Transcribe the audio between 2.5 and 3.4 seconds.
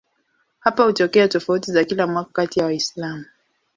ya Waislamu.